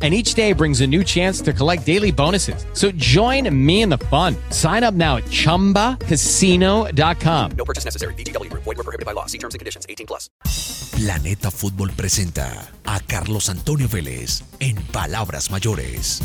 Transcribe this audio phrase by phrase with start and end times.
[0.00, 2.64] and each day brings a new chance to collect daily bonuses.
[2.74, 4.36] So join me in the fun.
[4.50, 7.50] Sign up now at ChumbaCasino.com.
[7.56, 8.14] No purchase necessary.
[8.14, 8.52] BGW.
[8.52, 9.26] Void were prohibited by law.
[9.26, 9.84] See terms and conditions.
[9.88, 10.30] 18 plus.
[10.98, 16.22] Planeta Fútbol presenta a Carlos Antonio Vélez en Palabras Mayores.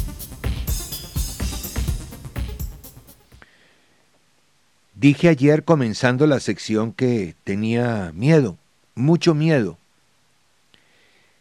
[4.96, 8.58] Dije ayer comenzando la sección que tenía miedo,
[8.96, 9.78] mucho miedo,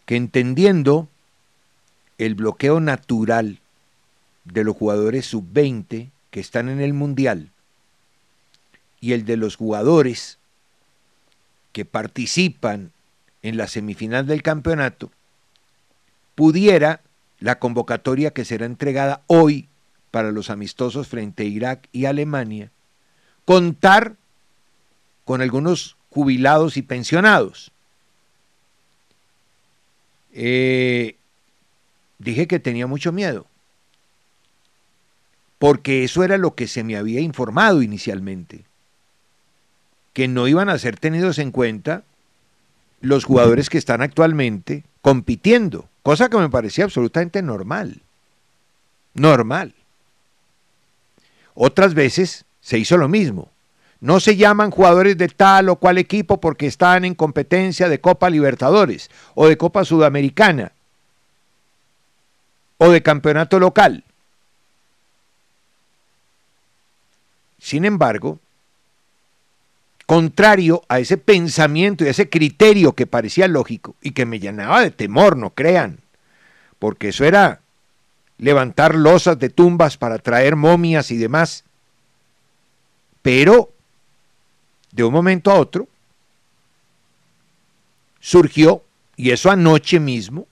[0.05, 1.07] que entendiendo
[2.27, 3.59] el bloqueo natural
[4.45, 7.51] de los jugadores sub-20 que están en el Mundial
[9.01, 10.39] y el de los jugadores
[11.73, 12.93] que participan
[13.43, 15.11] en la semifinal del campeonato,
[16.37, 17.01] pudiera
[17.41, 19.69] la convocatoria que será entregada hoy
[20.13, 22.71] para los amistosos frente a Irak y Alemania,
[23.45, 24.15] contar
[25.25, 27.73] con algunos jubilados y pensionados.
[30.33, 31.17] Eh,
[32.23, 33.47] dije que tenía mucho miedo,
[35.59, 38.65] porque eso era lo que se me había informado inicialmente,
[40.13, 42.05] que no iban a ser tenidos en cuenta
[43.01, 48.01] los jugadores que están actualmente compitiendo, cosa que me parecía absolutamente normal.
[49.15, 49.75] Normal.
[51.55, 53.51] Otras veces se hizo lo mismo.
[54.01, 58.31] No se llaman jugadores de tal o cual equipo porque están en competencia de Copa
[58.31, 60.73] Libertadores o de Copa Sudamericana
[62.83, 64.03] o de campeonato local.
[67.61, 68.41] Sin embargo,
[70.05, 74.81] contrario a ese pensamiento y a ese criterio que parecía lógico y que me llenaba
[74.81, 76.01] de temor, no crean,
[76.81, 77.61] porque eso era
[78.39, 81.63] levantar losas de tumbas para traer momias y demás.
[83.23, 83.73] Pero,
[84.91, 85.87] de un momento a otro,
[88.19, 88.83] surgió,
[89.15, 90.49] y eso anoche mismo,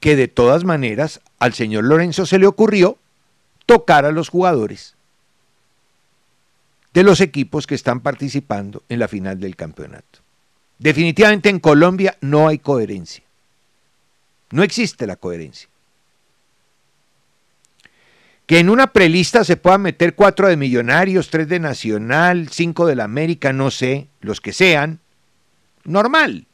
[0.00, 2.98] que de todas maneras al señor Lorenzo se le ocurrió
[3.66, 4.96] tocar a los jugadores
[6.92, 10.20] de los equipos que están participando en la final del campeonato.
[10.78, 13.22] Definitivamente en Colombia no hay coherencia.
[14.50, 15.68] No existe la coherencia.
[18.46, 22.96] Que en una prelista se puedan meter cuatro de Millonarios, tres de Nacional, cinco de
[22.96, 24.98] la América, no sé, los que sean,
[25.84, 26.46] normal.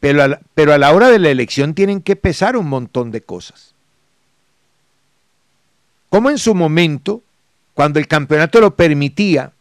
[0.00, 3.10] Pero a, la, pero a la hora de la elección tienen que pesar un montón
[3.10, 3.74] de cosas.
[6.08, 7.22] Como en su momento,
[7.74, 9.52] cuando el campeonato lo permitía,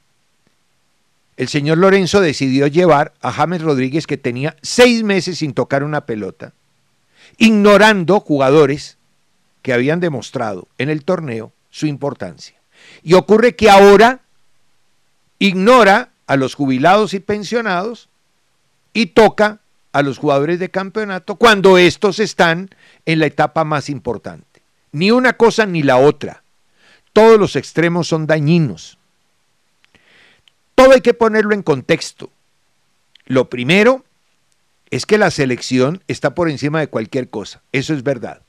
[1.38, 6.06] el señor Lorenzo decidió llevar a James Rodríguez, que tenía seis meses sin tocar una
[6.06, 6.54] pelota,
[7.38, 8.98] ignorando jugadores
[9.62, 12.56] que habían demostrado en el torneo su importancia.
[13.04, 14.22] Y ocurre que ahora
[15.40, 18.10] ignora a los jubilados y pensionados
[18.94, 19.60] y toca
[19.96, 22.70] a los jugadores de campeonato cuando estos están
[23.06, 24.62] en la etapa más importante.
[24.92, 26.44] Ni una cosa ni la otra.
[27.14, 28.98] Todos los extremos son dañinos.
[30.76, 32.30] Todo hay que ponerlo en contexto.
[33.26, 34.04] Lo primero
[34.90, 37.62] es que la selección está por encima de cualquier cosa.
[37.72, 38.42] Eso es verdad.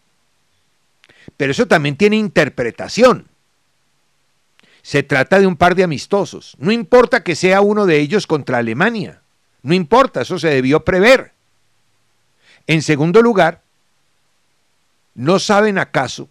[1.37, 3.29] Pero eso también tiene interpretación.
[4.83, 6.57] Se trata de un par de amistosos.
[6.59, 9.23] No importa que sea uno de ellos contra Alemania.
[9.63, 11.36] No importa, eso se debió prever.
[12.67, 13.63] En segundo lugar,
[15.15, 16.29] ¿no saben acaso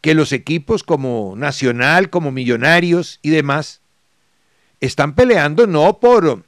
[0.00, 3.80] que los equipos como Nacional, como Millonarios y demás
[4.80, 6.44] están peleando no por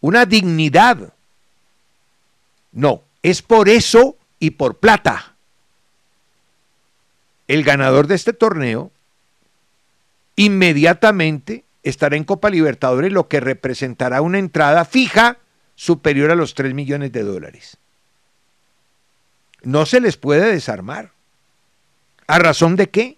[0.00, 1.14] una dignidad,
[2.72, 5.34] no, es por eso y por plata.
[7.48, 8.92] El ganador de este torneo
[10.36, 15.38] inmediatamente estará en Copa Libertadores, lo que representará una entrada fija
[15.78, 17.76] superior a los 3 millones de dólares.
[19.62, 21.12] No se les puede desarmar.
[22.26, 23.16] ¿A razón de qué?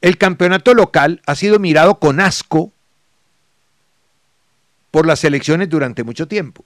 [0.00, 2.72] El campeonato local ha sido mirado con asco
[4.90, 6.64] por las elecciones durante mucho tiempo.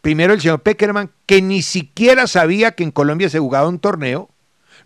[0.00, 4.30] Primero el señor Peckerman, que ni siquiera sabía que en Colombia se jugaba un torneo,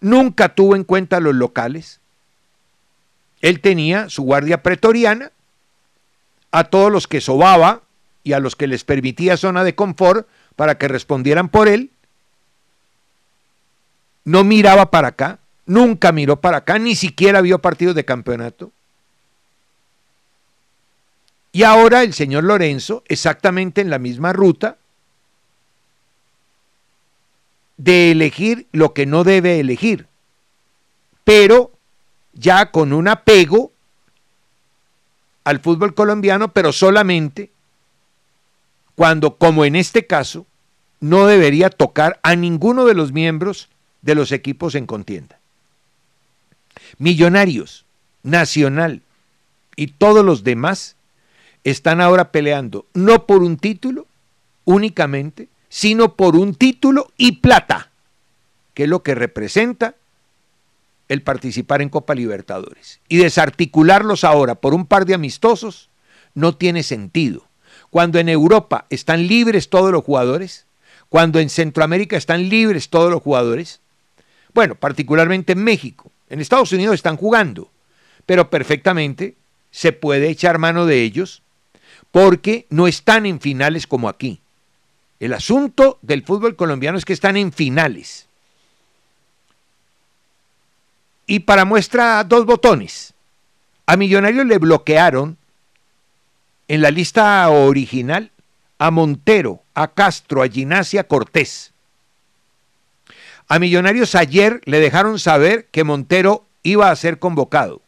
[0.00, 2.00] nunca tuvo en cuenta los locales.
[3.42, 5.30] Él tenía su guardia pretoriana,
[6.50, 7.82] a todos los que sobaba
[8.22, 10.26] y a los que les permitía zona de confort
[10.56, 11.90] para que respondieran por él.
[14.24, 18.70] No miraba para acá, nunca miró para acá, ni siquiera vio partidos de campeonato.
[21.52, 24.76] Y ahora el señor Lorenzo, exactamente en la misma ruta,
[27.76, 30.06] de elegir lo que no debe elegir,
[31.24, 31.72] pero
[32.34, 33.72] ya con un apego
[35.44, 37.50] al fútbol colombiano, pero solamente
[38.94, 40.46] cuando, como en este caso,
[41.00, 43.68] no debería tocar a ninguno de los miembros
[44.02, 45.38] de los equipos en contienda.
[46.98, 47.86] Millonarios,
[48.22, 49.00] Nacional
[49.76, 50.96] y todos los demás
[51.64, 54.06] están ahora peleando no por un título
[54.66, 57.90] únicamente, sino por un título y plata,
[58.74, 59.94] que es lo que representa
[61.10, 63.00] el participar en Copa Libertadores.
[63.08, 65.90] Y desarticularlos ahora por un par de amistosos
[66.34, 67.48] no tiene sentido.
[67.90, 70.66] Cuando en Europa están libres todos los jugadores,
[71.08, 73.80] cuando en Centroamérica están libres todos los jugadores,
[74.54, 77.68] bueno, particularmente en México, en Estados Unidos están jugando,
[78.24, 79.34] pero perfectamente
[79.72, 81.42] se puede echar mano de ellos
[82.12, 84.38] porque no están en finales como aquí.
[85.18, 88.28] El asunto del fútbol colombiano es que están en finales.
[91.30, 93.14] Y para muestra dos botones.
[93.86, 95.38] A Millonarios le bloquearon
[96.66, 98.32] en la lista original
[98.78, 101.72] a Montero, a Castro, a Ginacia Cortés.
[103.46, 107.80] A Millonarios ayer le dejaron saber que Montero iba a ser convocado.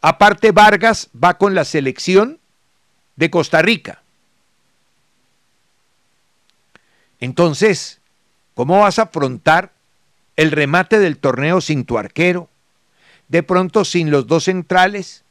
[0.00, 2.38] Aparte, Vargas va con la selección
[3.16, 4.00] de Costa Rica.
[7.18, 8.00] Entonces,
[8.54, 9.72] ¿cómo vas a afrontar
[10.36, 12.48] el remate del torneo sin tu arquero?
[13.28, 15.24] De pronto sin los dos centrales,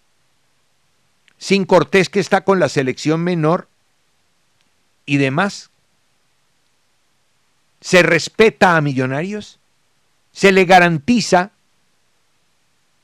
[1.38, 3.68] sin Cortés que está con la selección menor
[5.06, 5.70] y demás.
[7.82, 9.60] ¿Se respeta a Millonarios?
[10.32, 11.52] ¿Se le garantiza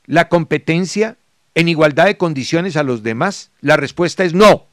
[0.06, 1.16] la competencia
[1.54, 3.50] en igualdad de condiciones a los demás?
[3.60, 4.66] La respuesta es no.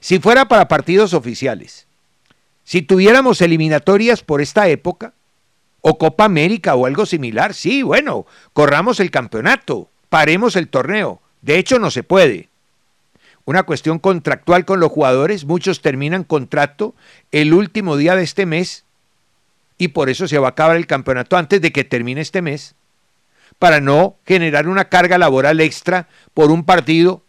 [0.00, 1.85] Si fuera para partidos oficiales,
[2.66, 5.14] si tuviéramos eliminatorias por esta época,
[5.82, 11.20] o Copa América o algo similar, sí, bueno, corramos el campeonato, paremos el torneo.
[11.42, 12.48] De hecho, no se puede.
[13.44, 16.96] Una cuestión contractual con los jugadores, muchos terminan contrato
[17.30, 18.84] el último día de este mes
[19.78, 22.74] y por eso se va a acabar el campeonato antes de que termine este mes,
[23.60, 27.22] para no generar una carga laboral extra por un partido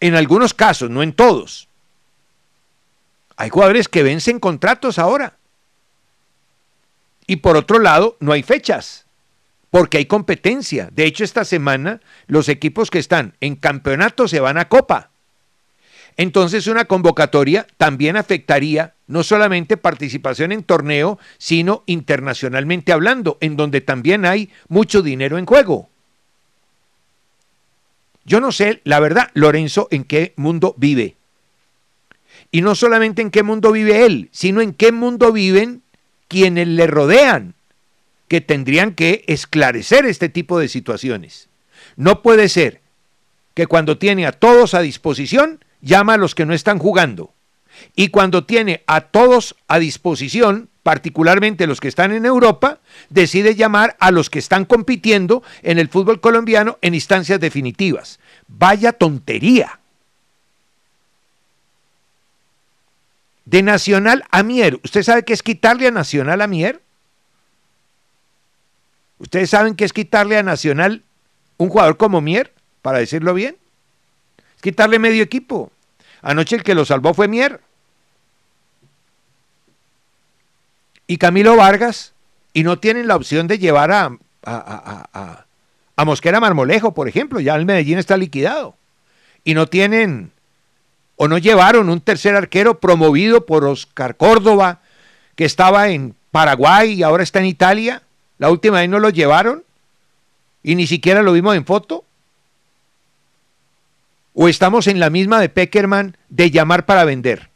[0.00, 1.67] en algunos casos, no en todos.
[3.38, 5.36] Hay jugadores que vencen contratos ahora.
[7.28, 9.06] Y por otro lado, no hay fechas,
[9.70, 10.88] porque hay competencia.
[10.90, 15.10] De hecho, esta semana los equipos que están en campeonato se van a Copa.
[16.16, 23.80] Entonces una convocatoria también afectaría no solamente participación en torneo, sino internacionalmente hablando, en donde
[23.80, 25.88] también hay mucho dinero en juego.
[28.24, 31.17] Yo no sé, la verdad, Lorenzo, en qué mundo vive.
[32.50, 35.82] Y no solamente en qué mundo vive él, sino en qué mundo viven
[36.28, 37.54] quienes le rodean,
[38.28, 41.48] que tendrían que esclarecer este tipo de situaciones.
[41.96, 42.80] No puede ser
[43.54, 47.32] que cuando tiene a todos a disposición, llama a los que no están jugando.
[47.94, 52.78] Y cuando tiene a todos a disposición, particularmente los que están en Europa,
[53.10, 58.20] decide llamar a los que están compitiendo en el fútbol colombiano en instancias definitivas.
[58.46, 59.80] Vaya tontería.
[63.48, 64.78] De Nacional a Mier.
[64.84, 66.82] ¿Usted sabe qué es quitarle a Nacional a Mier?
[69.18, 71.02] ¿Ustedes saben qué es quitarle a Nacional
[71.56, 72.52] un jugador como Mier?
[72.82, 73.56] Para decirlo bien.
[74.56, 75.72] Es quitarle medio equipo.
[76.20, 77.60] Anoche el que lo salvó fue Mier.
[81.08, 82.12] y Camilo Vargas
[82.52, 85.44] y no tienen la opción de llevar a, a,
[85.96, 88.76] a, Mosquera Marmolejo, por ejemplo, ya el Medellín está liquidado.
[89.42, 90.30] Y no tienen
[91.18, 94.80] o no llevaron un tercer arquero promovido por Oscar Córdoba,
[95.34, 98.02] que estaba en Paraguay y ahora está en Italia.
[98.38, 99.64] La última vez no lo llevaron
[100.62, 102.04] y ni siquiera lo vimos en foto.
[104.32, 107.50] ¿O estamos en la misma de Peckerman de llamar para vender?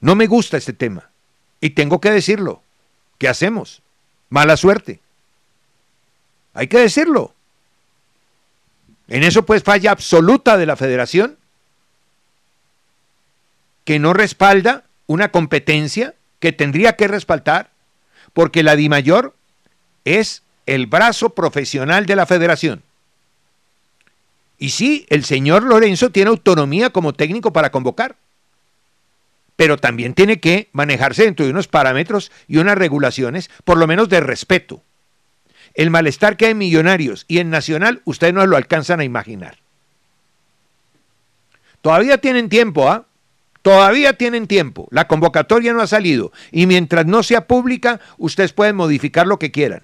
[0.00, 1.08] No me gusta este tema.
[1.60, 2.62] Y tengo que decirlo.
[3.18, 3.80] ¿Qué hacemos?
[4.28, 5.00] Mala suerte.
[6.52, 7.33] Hay que decirlo.
[9.08, 11.36] En eso pues falla absoluta de la federación
[13.84, 17.70] que no respalda una competencia que tendría que respaldar
[18.32, 19.34] porque la DIMAYOR
[20.04, 22.82] es el brazo profesional de la federación.
[24.58, 28.16] Y sí, el señor Lorenzo tiene autonomía como técnico para convocar,
[29.56, 34.08] pero también tiene que manejarse dentro de unos parámetros y unas regulaciones, por lo menos
[34.08, 34.82] de respeto.
[35.74, 39.58] El malestar que hay en Millonarios y en Nacional, ustedes no lo alcanzan a imaginar.
[41.82, 43.06] Todavía tienen tiempo, ¿ah?
[43.60, 44.88] Todavía tienen tiempo.
[44.90, 46.32] La convocatoria no ha salido.
[46.52, 49.82] Y mientras no sea pública, ustedes pueden modificar lo que quieran.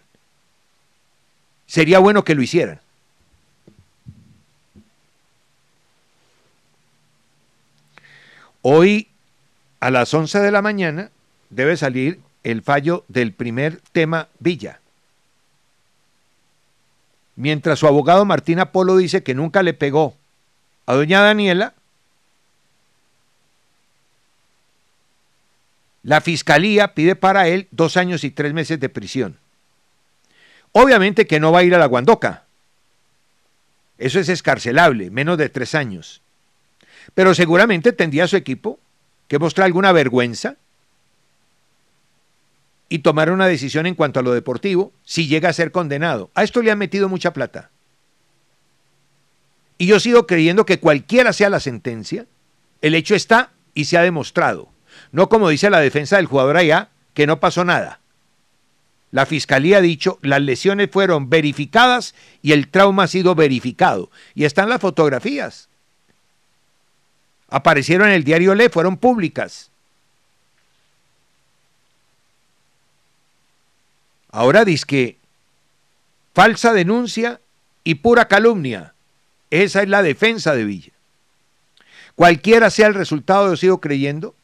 [1.67, 2.81] Sería bueno que lo hicieran.
[8.63, 9.09] Hoy
[9.81, 11.11] a las 11 de la mañana
[11.49, 14.81] debe salir el fallo del primer tema Villa.
[17.41, 20.15] Mientras su abogado Martín Apolo dice que nunca le pegó
[20.85, 21.73] a doña Daniela,
[26.03, 29.39] la fiscalía pide para él dos años y tres meses de prisión.
[30.73, 32.45] Obviamente que no va a ir a la Guandoca.
[33.97, 36.21] Eso es escarcelable, menos de tres años.
[37.15, 38.79] Pero seguramente tendría su equipo
[39.29, 40.57] que mostrar alguna vergüenza
[42.91, 46.31] y tomar una decisión en cuanto a lo deportivo si llega a ser condenado.
[46.35, 47.71] A esto le han metido mucha plata.
[49.79, 52.27] Y yo sigo creyendo que cualquiera sea la sentencia,
[52.83, 54.69] el hecho está y se ha demostrado.
[55.11, 58.01] No como dice la defensa del jugador allá, que no pasó nada.
[59.11, 64.11] La fiscalía ha dicho, las lesiones fueron verificadas y el trauma ha sido verificado.
[64.35, 65.71] Y están las fotografías
[67.51, 69.70] aparecieron en el diario Le, fueron públicas.
[74.33, 75.19] Ahora dice que
[76.35, 77.41] falsa denuncia
[77.85, 78.95] y pura calumnia.
[79.51, 80.93] Esa es la defensa de Villa.
[82.15, 84.35] Cualquiera sea el resultado, yo sigo creyendo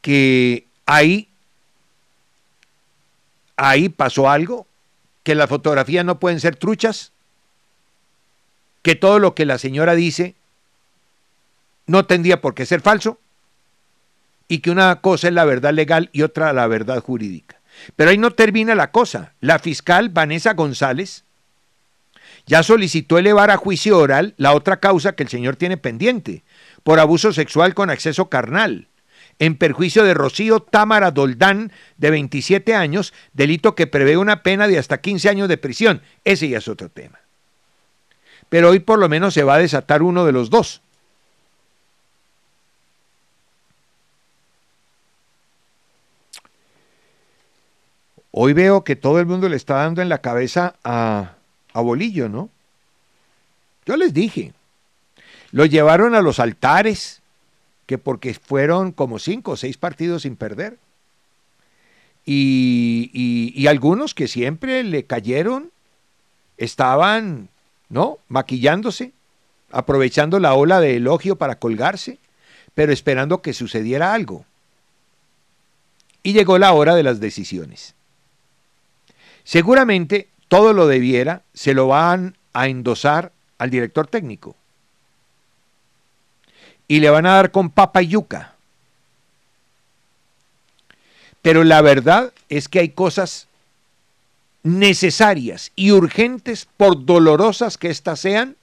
[0.00, 1.28] que ahí,
[3.56, 4.66] ahí pasó algo,
[5.22, 7.12] que las fotografías no pueden ser truchas,
[8.82, 10.34] que todo lo que la señora dice
[11.86, 13.18] no tendría por qué ser falso
[14.48, 17.60] y que una cosa es la verdad legal y otra la verdad jurídica.
[17.94, 19.34] Pero ahí no termina la cosa.
[19.40, 21.24] La fiscal Vanessa González
[22.46, 26.42] ya solicitó elevar a juicio oral la otra causa que el señor tiene pendiente,
[26.82, 28.88] por abuso sexual con acceso carnal,
[29.38, 34.78] en perjuicio de Rocío Támara Doldán, de 27 años, delito que prevé una pena de
[34.78, 36.00] hasta 15 años de prisión.
[36.24, 37.20] Ese ya es otro tema.
[38.48, 40.80] Pero hoy por lo menos se va a desatar uno de los dos.
[48.30, 51.34] Hoy veo que todo el mundo le está dando en la cabeza a,
[51.72, 52.50] a Bolillo, ¿no?
[53.86, 54.52] Yo les dije,
[55.50, 57.22] lo llevaron a los altares,
[57.86, 60.78] que porque fueron como cinco o seis partidos sin perder.
[62.26, 65.70] Y, y, y, algunos que siempre le cayeron
[66.58, 67.48] estaban,
[67.88, 68.18] ¿no?
[68.28, 69.12] Maquillándose,
[69.70, 72.18] aprovechando la ola de elogio para colgarse,
[72.74, 74.44] pero esperando que sucediera algo.
[76.22, 77.94] Y llegó la hora de las decisiones.
[79.48, 84.54] Seguramente todo lo debiera, se lo van a endosar al director técnico.
[86.86, 88.56] Y le van a dar con papa y yuca.
[91.40, 93.48] Pero la verdad es que hay cosas
[94.64, 98.54] necesarias y urgentes, por dolorosas que éstas sean,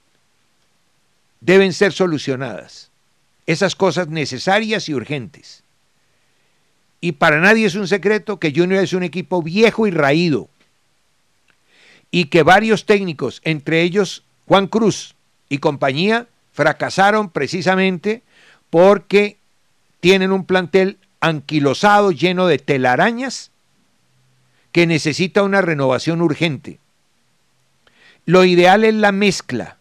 [1.41, 2.91] deben ser solucionadas.
[3.47, 5.63] Esas cosas necesarias y urgentes.
[7.01, 10.47] Y para nadie es un secreto que Junior es un equipo viejo y raído
[12.11, 15.15] y que varios técnicos, entre ellos Juan Cruz
[15.49, 18.23] y compañía, fracasaron precisamente
[18.69, 19.37] porque
[19.99, 23.51] tienen un plantel anquilosado, lleno de telarañas,
[24.71, 26.79] que necesita una renovación urgente.
[28.25, 29.77] Lo ideal es la mezcla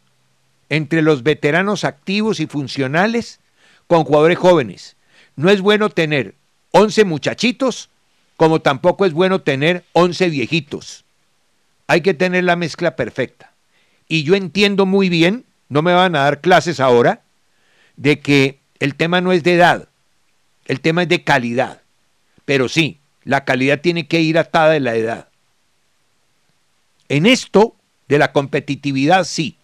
[0.69, 3.41] entre los veteranos activos y funcionales
[3.87, 4.97] con jugadores jóvenes.
[5.37, 6.35] No es bueno tener
[6.73, 7.91] 11 muchachitos,
[8.37, 11.04] como tampoco es bueno tener 11 viejitos.
[11.87, 13.53] Hay que tener la mezcla perfecta.
[14.09, 17.23] Y yo entiendo muy bien, no me van a dar clases ahora,
[17.97, 19.89] de que el tema no es de edad,
[20.67, 21.83] el tema es de calidad.
[22.45, 25.29] Pero sí, la calidad tiene que ir atada de la edad.
[27.09, 27.77] En esto
[28.09, 29.57] de la competitividad, sí.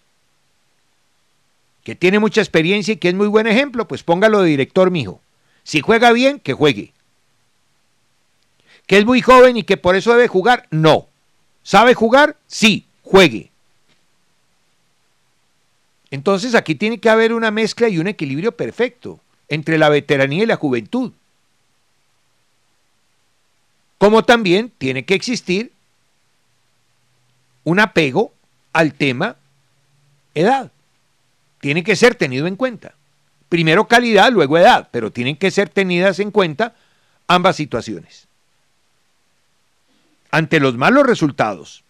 [1.83, 5.21] Que tiene mucha experiencia y que es muy buen ejemplo, pues póngalo de director, mijo.
[5.63, 6.93] Si juega bien, que juegue.
[8.87, 11.07] Que es muy joven y que por eso debe jugar, no.
[11.63, 12.37] ¿Sabe jugar?
[12.47, 13.51] Sí, juegue.
[16.09, 20.47] Entonces aquí tiene que haber una mezcla y un equilibrio perfecto entre la veteranía y
[20.47, 21.13] la juventud.
[23.97, 25.71] Como también tiene que existir
[27.63, 28.33] un apego
[28.73, 29.37] al tema
[30.33, 30.71] edad.
[31.59, 32.95] Tiene que ser tenido en cuenta.
[33.47, 36.75] Primero calidad, luego edad, pero tienen que ser tenidas en cuenta
[37.27, 38.27] ambas situaciones.
[40.31, 41.83] Ante los malos resultados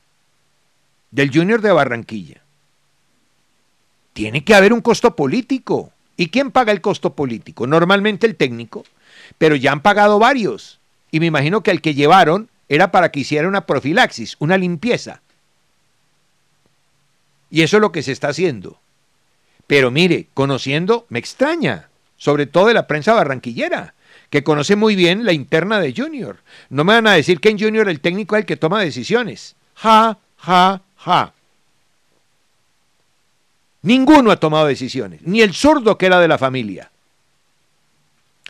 [1.11, 2.41] del Junior de Barranquilla,
[4.13, 5.91] tiene que haber un costo político.
[6.17, 7.65] ¿Y quién paga el costo político?
[7.67, 8.83] Normalmente el técnico,
[9.37, 10.79] pero ya han pagado varios.
[11.11, 15.21] Y me imagino que el que llevaron era para que hiciera una profilaxis, una limpieza.
[17.49, 18.79] Y eso es lo que se está haciendo.
[19.67, 23.93] Pero mire, conociendo, me extraña, sobre todo de la prensa barranquillera,
[24.31, 26.37] que conoce muy bien la interna de Junior.
[26.69, 29.55] No me van a decir que en Junior el técnico es el que toma decisiones.
[29.75, 31.33] Ja, ja, ja.
[33.81, 36.89] Ninguno ha tomado decisiones, ni el zurdo que era de la familia.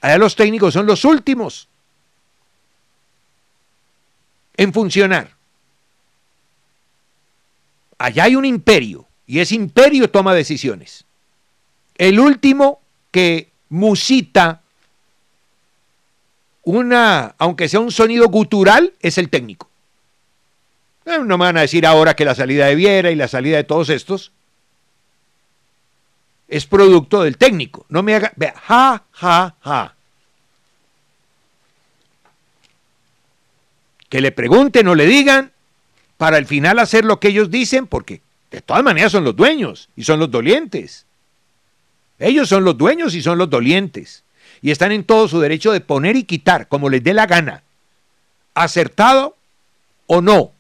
[0.02, 1.68] Allá los técnicos son los últimos
[4.56, 5.32] en funcionar.
[7.98, 11.06] Allá hay un imperio y ese imperio toma decisiones.
[11.98, 14.61] El último que musita
[16.64, 19.70] una, aunque sea un sonido gutural, es el técnico.
[21.06, 23.58] Eh, no me van a decir ahora que la salida de Viera y la salida
[23.58, 24.32] de todos estos
[26.48, 27.86] es producto del técnico.
[27.90, 29.96] No me haga, vea, ja, ja, ja.
[34.10, 35.52] Que le pregunten o le digan
[36.18, 39.90] para al final hacer lo que ellos dicen, porque de todas maneras son los dueños
[39.96, 41.06] y son los dolientes.
[42.20, 44.24] Ellos son los dueños y son los dolientes.
[44.62, 47.64] Y están en todo su derecho de poner y quitar, como les dé la gana.
[48.54, 49.36] Acertado
[50.08, 50.52] o no.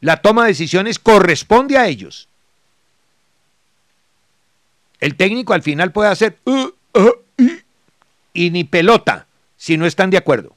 [0.00, 2.28] La toma de decisiones corresponde a ellos.
[4.98, 7.24] El técnico al final puede hacer uh, uh,
[8.32, 10.54] y ni pelota si no están de acuerdo.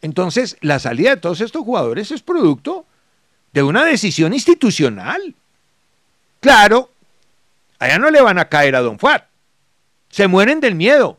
[0.00, 2.86] Entonces, la salida de todos estos jugadores es producto
[3.52, 5.34] de una decisión institucional.
[6.40, 6.90] Claro,
[7.78, 9.24] allá no le van a caer a Don Fuat.
[10.10, 11.18] Se mueren del miedo.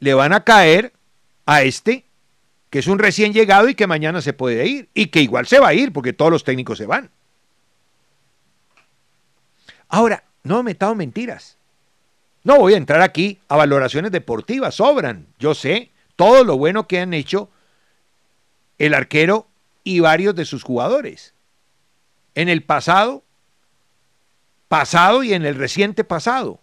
[0.00, 0.92] Le van a caer
[1.46, 2.04] a este,
[2.70, 4.88] que es un recién llegado y que mañana se puede ir.
[4.94, 7.10] Y que igual se va a ir porque todos los técnicos se van.
[9.88, 11.56] Ahora, no he metado mentiras.
[12.44, 15.26] No voy a entrar aquí a valoraciones deportivas, sobran.
[15.38, 17.50] Yo sé todo lo bueno que han hecho
[18.78, 19.46] el arquero
[19.84, 21.34] y varios de sus jugadores.
[22.34, 23.24] En el pasado,
[24.68, 26.60] pasado y en el reciente pasado.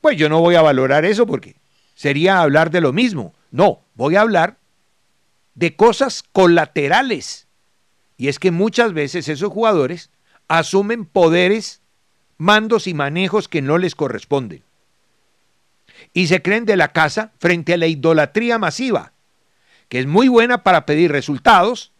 [0.00, 1.56] Pues yo no voy a valorar eso porque
[1.94, 3.34] sería hablar de lo mismo.
[3.50, 4.58] No, voy a hablar
[5.54, 7.46] de cosas colaterales.
[8.16, 10.10] Y es que muchas veces esos jugadores
[10.48, 11.80] asumen poderes,
[12.38, 14.62] mandos y manejos que no les corresponden.
[16.12, 19.12] Y se creen de la casa frente a la idolatría masiva
[19.90, 21.92] que es muy buena para pedir resultados,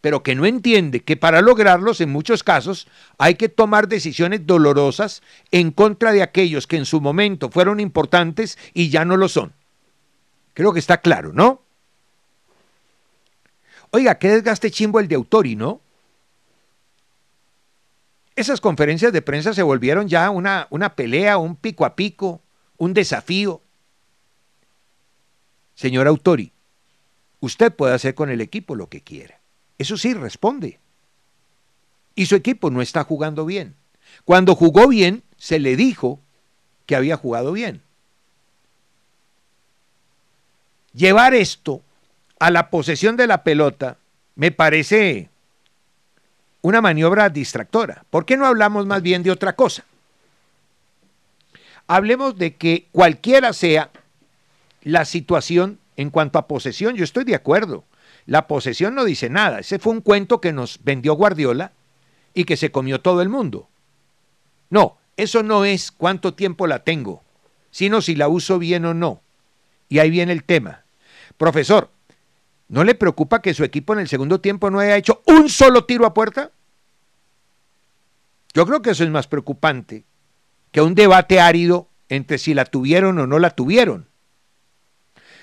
[0.00, 2.86] pero que no entiende que para lograrlos en muchos casos
[3.18, 8.58] hay que tomar decisiones dolorosas en contra de aquellos que en su momento fueron importantes
[8.74, 9.52] y ya no lo son.
[10.54, 11.62] Creo que está claro, ¿no?
[13.90, 15.80] Oiga, qué desgaste chimbo el de Autori, ¿no?
[18.34, 22.40] Esas conferencias de prensa se volvieron ya una, una pelea, un pico a pico,
[22.76, 23.62] un desafío.
[25.74, 26.52] Señor Autori,
[27.40, 29.38] Usted puede hacer con el equipo lo que quiera.
[29.78, 30.78] Eso sí, responde.
[32.14, 33.74] Y su equipo no está jugando bien.
[34.24, 36.20] Cuando jugó bien, se le dijo
[36.86, 37.82] que había jugado bien.
[40.94, 41.82] Llevar esto
[42.38, 43.98] a la posesión de la pelota
[44.34, 45.28] me parece
[46.62, 48.04] una maniobra distractora.
[48.08, 49.84] ¿Por qué no hablamos más bien de otra cosa?
[51.86, 53.90] Hablemos de que cualquiera sea
[54.82, 57.84] la situación en cuanto a posesión, yo estoy de acuerdo.
[58.26, 59.60] La posesión no dice nada.
[59.60, 61.72] Ese fue un cuento que nos vendió Guardiola
[62.34, 63.68] y que se comió todo el mundo.
[64.68, 67.22] No, eso no es cuánto tiempo la tengo,
[67.70, 69.22] sino si la uso bien o no.
[69.88, 70.82] Y ahí viene el tema.
[71.36, 71.90] Profesor,
[72.68, 75.84] ¿no le preocupa que su equipo en el segundo tiempo no haya hecho un solo
[75.84, 76.50] tiro a puerta?
[78.54, 80.04] Yo creo que eso es más preocupante
[80.72, 84.08] que un debate árido entre si la tuvieron o no la tuvieron.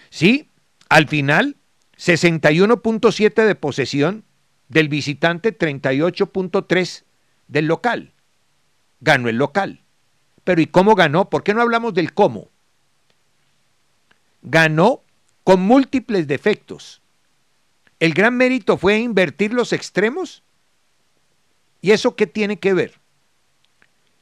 [0.09, 0.49] Sí,
[0.89, 1.55] al final,
[1.97, 4.23] 61.7 de posesión
[4.67, 7.03] del visitante, 38.3
[7.47, 8.13] del local.
[9.01, 9.82] Ganó el local.
[10.43, 11.29] Pero ¿y cómo ganó?
[11.29, 12.49] ¿Por qué no hablamos del cómo?
[14.41, 15.03] Ganó
[15.43, 17.01] con múltiples defectos.
[17.99, 20.43] El gran mérito fue invertir los extremos
[21.84, 23.01] ¿Y eso qué tiene que ver?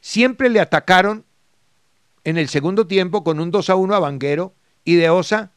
[0.01, 1.25] Siempre le atacaron
[2.23, 5.51] en el segundo tiempo con un 2 a 1 a Vanguero y De Osa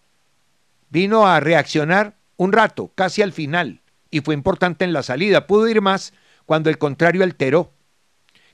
[0.95, 3.81] vino a reaccionar un rato, casi al final,
[4.13, 5.49] y fue importante en la salida.
[5.49, 6.15] Pudo ir más
[6.47, 7.73] cuando el contrario alteró.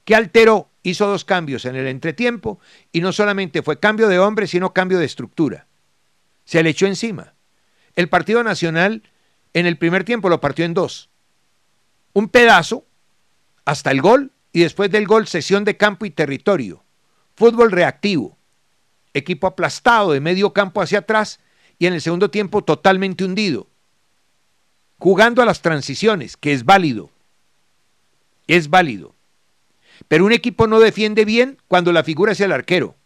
[0.07, 0.71] ¿Qué alteró?
[0.83, 2.59] Hizo dos cambios en el entretiempo
[2.93, 5.67] y no solamente fue cambio de hombre, sino cambio de estructura.
[6.47, 7.35] Se le echó encima.
[7.95, 9.03] El Partido Nacional
[9.53, 11.11] en el primer tiempo lo partió en dos.
[12.15, 12.87] Un pedazo
[13.67, 16.83] hasta el gol y después del gol sesión de campo y territorio.
[17.37, 18.39] Fútbol reactivo.
[19.13, 21.39] Equipo aplastado de medio campo hacia atrás
[21.81, 23.67] y en el segundo tiempo totalmente hundido.
[24.99, 27.09] Jugando a las transiciones, que es válido.
[28.47, 29.15] Es válido.
[30.07, 32.97] Pero un equipo no defiende bien cuando la figura es el arquero.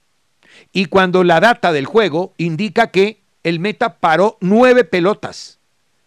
[0.72, 5.60] Y cuando la data del juego indica que el meta paró nueve pelotas,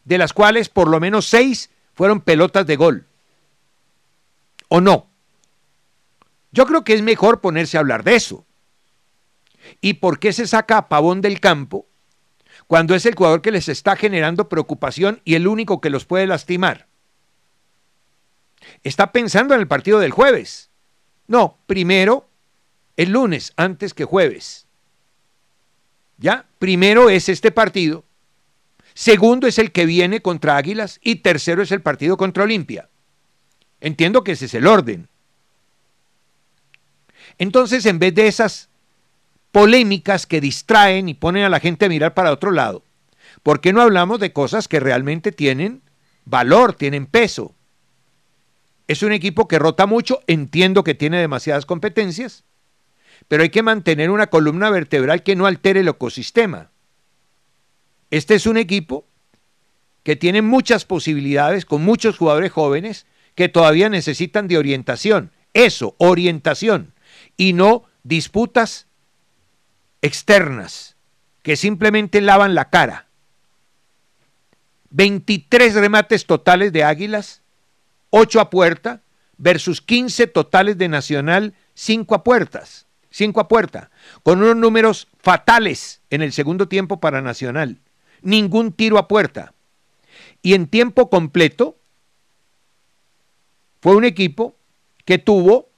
[0.04, 3.06] de las cuales por lo menos seis fueron pelotas de gol.
[4.68, 5.08] ¿O no?
[6.52, 8.44] Yo creo que es mejor ponerse a hablar de eso.
[9.80, 11.86] ¿Y por qué se saca a Pavón del campo
[12.68, 16.28] cuando es el jugador que les está generando preocupación y el único que los puede
[16.28, 16.88] lastimar?
[18.84, 20.70] Está pensando en el partido del jueves.
[21.28, 22.28] No, primero
[22.98, 24.66] el lunes antes que jueves.
[26.18, 26.46] ¿Ya?
[26.60, 28.04] Primero es este partido.
[28.96, 32.90] Segundo es el que viene contra Águilas y tercero es el partido contra Olimpia.
[33.80, 35.08] Entiendo que ese es el orden.
[37.38, 38.70] Entonces, en vez de esas
[39.52, 42.84] polémicas que distraen y ponen a la gente a mirar para otro lado,
[43.44, 45.82] ¿por qué no hablamos de cosas que realmente tienen
[46.26, 47.54] valor, tienen peso?
[48.88, 52.44] Es un equipo que rota mucho, entiendo que tiene demasiadas competencias,
[53.28, 56.70] pero hay que mantener una columna vertebral que no altere el ecosistema.
[58.10, 59.06] Este es un equipo
[60.04, 63.06] que tiene muchas posibilidades, con muchos jugadores jóvenes
[63.36, 65.32] que todavía necesitan de orientación.
[65.54, 66.94] Eso, orientación
[67.36, 68.88] y no disputas
[70.02, 70.96] externas
[71.42, 73.08] que simplemente lavan la cara.
[74.90, 77.42] 23 remates totales de Águilas,
[78.10, 79.02] 8 a puerta,
[79.38, 83.92] versus 15 totales de Nacional, 5 a puertas, 5 a puerta,
[84.24, 87.80] con unos números fatales en el segundo tiempo para Nacional.
[88.22, 89.54] Ningún tiro a puerta.
[90.42, 91.78] Y en tiempo completo
[93.82, 94.56] fue un equipo
[95.06, 95.70] que tuvo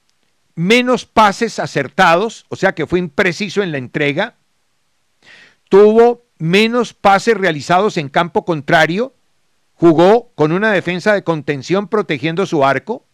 [0.59, 4.35] menos pases acertados, o sea que fue impreciso en la entrega,
[5.69, 9.13] tuvo menos pases realizados en campo contrario,
[9.75, 13.05] jugó con una defensa de contención protegiendo su arco,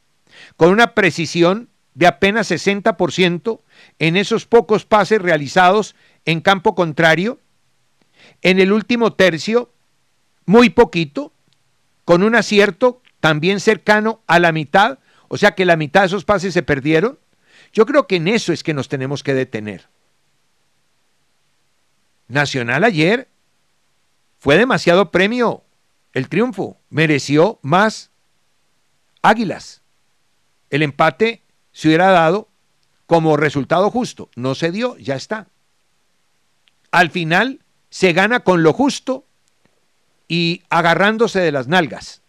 [0.58, 3.60] con una precisión de apenas 60%
[4.00, 7.40] en esos pocos pases realizados en campo contrario,
[8.42, 9.70] en el último tercio,
[10.48, 11.32] muy poquito,
[12.06, 16.26] con un acierto también cercano a la mitad, o sea que la mitad de esos
[16.26, 17.20] pases se perdieron,
[17.76, 19.90] yo creo que en eso es que nos tenemos que detener.
[22.30, 23.28] Nacional ayer
[24.40, 25.64] fue demasiado premio
[26.14, 28.12] el triunfo, mereció más
[29.22, 29.82] Águilas.
[30.70, 32.48] El empate se hubiera dado
[33.08, 35.48] como resultado justo, no se dio, ya está.
[36.92, 37.60] Al final
[37.90, 39.26] se gana con lo justo
[40.30, 42.22] y agarrándose de las nalgas.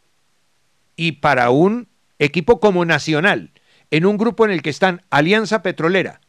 [0.96, 1.86] Y para un
[2.18, 3.52] equipo como Nacional,
[3.90, 6.20] en un grupo en el que están Alianza Petrolera,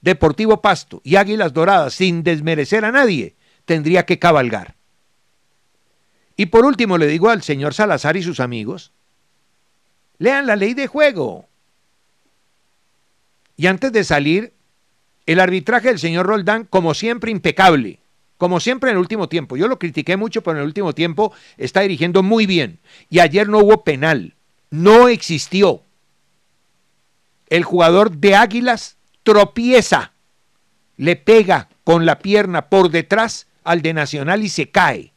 [0.00, 4.76] Deportivo Pasto y Águilas Doradas, sin desmerecer a nadie, tendría que cabalgar.
[6.36, 8.92] Y por último le digo al señor Salazar y sus amigos,
[10.18, 11.48] lean la ley de juego.
[13.56, 14.52] Y antes de salir,
[15.24, 18.00] el arbitraje del señor Roldán, como siempre, impecable.
[18.36, 19.56] Como siempre en el último tiempo.
[19.56, 22.80] Yo lo critiqué mucho, pero en el último tiempo está dirigiendo muy bien.
[23.08, 24.34] Y ayer no hubo penal.
[24.70, 25.85] No existió
[27.48, 30.12] el jugador de Águilas tropieza,
[30.96, 35.12] le pega con la pierna por detrás al de Nacional y se cae.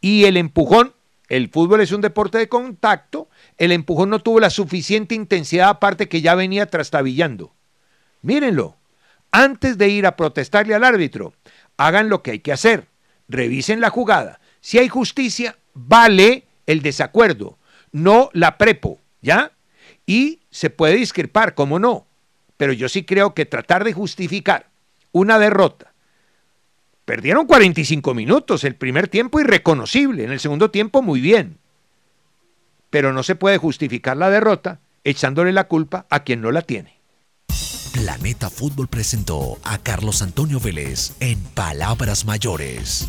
[0.00, 0.94] Y el empujón,
[1.28, 6.08] el fútbol es un deporte de contacto, el empujón no tuvo la suficiente intensidad aparte
[6.08, 7.54] que ya venía trastabillando.
[8.22, 8.76] Mírenlo,
[9.30, 11.34] antes de ir a protestarle al árbitro,
[11.76, 12.88] hagan lo que hay que hacer,
[13.28, 14.40] revisen la jugada.
[14.60, 17.58] Si hay justicia, vale el desacuerdo,
[17.92, 19.52] no la prepo, ¿ya?
[20.10, 22.04] Y se puede discrepar, cómo no,
[22.56, 24.66] pero yo sí creo que tratar de justificar
[25.12, 25.92] una derrota.
[27.04, 31.58] Perdieron 45 minutos, el primer tiempo irreconocible, en el segundo tiempo muy bien.
[32.90, 36.98] Pero no se puede justificar la derrota echándole la culpa a quien no la tiene.
[37.92, 43.08] Planeta Fútbol presentó a Carlos Antonio Vélez en Palabras Mayores.